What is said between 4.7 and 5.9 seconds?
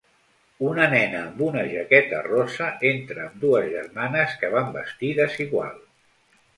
vestides igual.